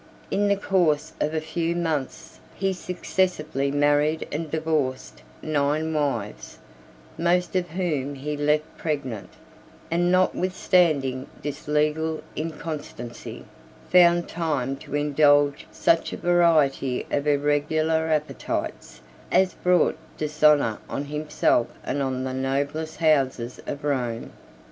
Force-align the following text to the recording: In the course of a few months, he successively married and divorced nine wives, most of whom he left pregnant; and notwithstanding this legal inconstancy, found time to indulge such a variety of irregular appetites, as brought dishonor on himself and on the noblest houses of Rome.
In 0.31 0.47
the 0.47 0.55
course 0.57 1.13
of 1.21 1.35
a 1.35 1.39
few 1.39 1.75
months, 1.75 2.39
he 2.55 2.73
successively 2.73 3.69
married 3.69 4.27
and 4.31 4.49
divorced 4.49 5.21
nine 5.43 5.93
wives, 5.93 6.57
most 7.19 7.55
of 7.55 7.69
whom 7.69 8.15
he 8.15 8.35
left 8.35 8.65
pregnant; 8.77 9.29
and 9.91 10.11
notwithstanding 10.11 11.27
this 11.43 11.67
legal 11.67 12.23
inconstancy, 12.35 13.45
found 13.91 14.27
time 14.27 14.75
to 14.77 14.95
indulge 14.95 15.67
such 15.71 16.13
a 16.13 16.17
variety 16.17 17.05
of 17.11 17.27
irregular 17.27 18.07
appetites, 18.07 19.01
as 19.31 19.53
brought 19.53 19.99
dishonor 20.17 20.79
on 20.89 21.05
himself 21.05 21.67
and 21.83 22.01
on 22.01 22.23
the 22.23 22.33
noblest 22.33 22.97
houses 22.97 23.61
of 23.67 23.83
Rome. 23.83 24.31